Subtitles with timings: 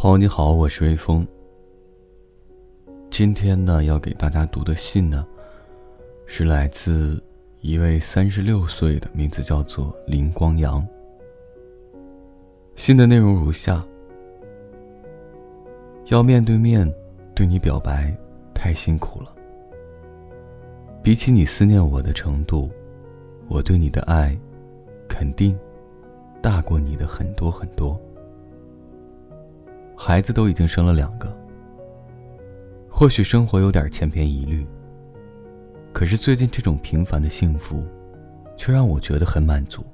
[0.00, 1.26] 朋友你好，我是微风。
[3.10, 5.26] 今天呢，要给大家读的信呢，
[6.24, 7.20] 是来自
[7.62, 10.86] 一位三十六岁的，名字叫做林光阳。
[12.76, 13.84] 信的内容如下：
[16.04, 16.88] 要面对面
[17.34, 18.16] 对你表白，
[18.54, 19.34] 太辛苦了。
[21.02, 22.70] 比起你思念我的程度，
[23.48, 24.38] 我对你的爱，
[25.08, 25.58] 肯定
[26.40, 28.00] 大过你的很多很多。
[30.00, 31.28] 孩子都已经生了两个，
[32.88, 34.64] 或许生活有点千篇一律。
[35.92, 37.82] 可是最近这种平凡的幸福，
[38.56, 39.84] 却让我觉得很满足。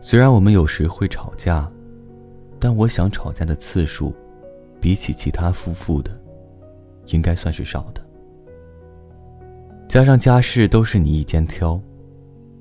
[0.00, 1.68] 虽然我们有时会吵架，
[2.60, 4.14] 但我想吵架的次数，
[4.80, 6.16] 比起其他夫妇的，
[7.06, 8.00] 应该算是少的。
[9.88, 11.80] 加上家事都是你一肩挑，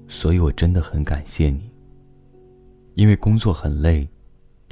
[0.08, 1.70] 所以我真的很感谢你。
[2.96, 4.10] 因为工作很累。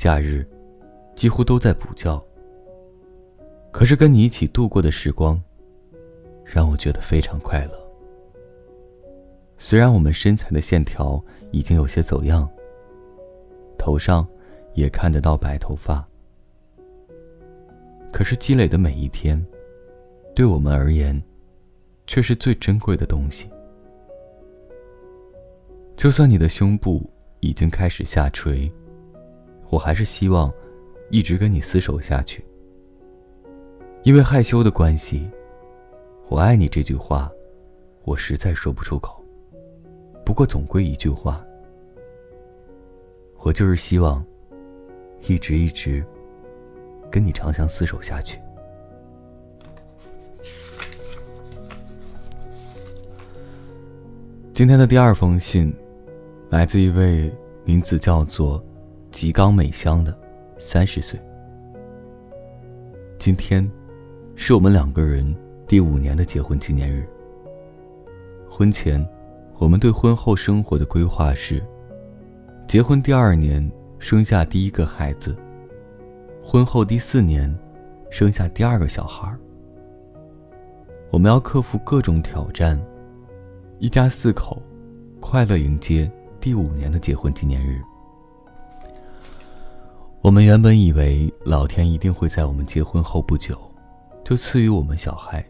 [0.02, 0.44] 假日，
[1.16, 2.20] 几乎都在补觉。
[3.72, 5.40] 可是跟你一起度过的时光，
[6.44, 7.80] 让我觉得非常快乐。
[9.60, 12.50] 虽然我们身材的线条已经有些走样，
[13.78, 14.28] 头上
[14.74, 16.04] 也看得到白头发，
[18.12, 19.40] 可是积累的每一天，
[20.34, 21.22] 对我们而言，
[22.08, 23.48] 却是最珍贵的东西。
[25.96, 27.08] 就算你的胸部
[27.40, 28.68] 已经开始下垂。
[29.72, 30.54] 我还是希望
[31.10, 32.44] 一直跟你厮守下去，
[34.04, 35.32] 因为害羞的关系
[36.28, 37.32] ，“我爱你”这句话，
[38.04, 39.24] 我实在说不出口。
[40.26, 41.42] 不过总归一句话，
[43.40, 44.22] 我就是希望
[45.22, 46.04] 一直一直
[47.10, 48.38] 跟你长相厮守下去。
[54.54, 55.74] 今天的第二封信，
[56.50, 57.32] 来自一位
[57.64, 58.62] 名字叫做。
[59.12, 60.18] 吉冈美香的
[60.58, 61.20] 三十岁。
[63.20, 63.70] 今天，
[64.36, 65.36] 是我们两个人
[65.68, 67.08] 第五年的结婚纪念日。
[68.50, 69.06] 婚前，
[69.58, 71.62] 我们对婚后生活的规划是：
[72.68, 73.70] 结婚第二年
[74.00, 75.36] 生下第一个孩子，
[76.44, 77.54] 婚后第四年
[78.10, 79.32] 生下第二个小孩。
[81.12, 82.82] 我们要克服各种挑战，
[83.78, 84.62] 一家四口
[85.20, 87.82] 快乐迎接第五年的结婚纪念日。
[90.24, 93.60] 我们原本以为老天一定会在我们结婚后不久，
[94.24, 95.44] 就赐予我们小孩，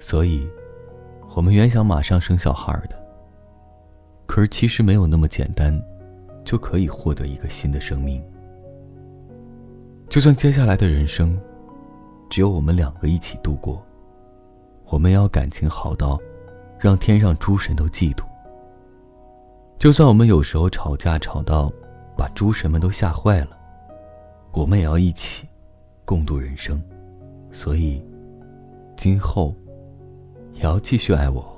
[0.00, 0.44] 所以，
[1.36, 2.96] 我们原想马上生小孩的。
[4.26, 5.80] 可是其实没有那么简单，
[6.44, 8.20] 就可以获得一个新的生命。
[10.08, 11.38] 就算接下来的人生，
[12.28, 13.80] 只有我们两个一起度过，
[14.86, 16.18] 我们要感情好到，
[16.76, 18.24] 让天上诸神都嫉妒。
[19.78, 21.72] 就算我们有时候吵架吵到，
[22.16, 23.55] 把诸神们都吓坏了。
[24.56, 25.46] 我们也要一起
[26.06, 26.82] 共度人生，
[27.52, 28.02] 所以
[28.96, 29.54] 今后
[30.54, 31.54] 也要继续爱我。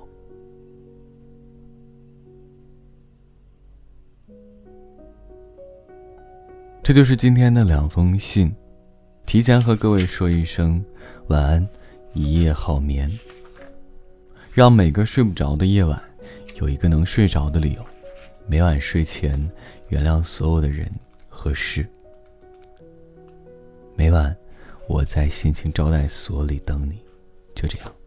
[6.82, 8.52] 这就是今天的两封信，
[9.24, 10.84] 提前和各位说一声
[11.28, 11.68] 晚安，
[12.14, 13.08] 一夜好眠。
[14.52, 16.02] 让每个睡不着的夜晚
[16.56, 17.86] 有一个能睡着的理由。
[18.48, 19.38] 每晚睡前
[19.86, 20.90] 原谅所有的人
[21.28, 21.88] 和事。
[23.98, 24.36] 每晚，
[24.86, 27.00] 我在心情招待所里等你，
[27.52, 27.97] 就这样。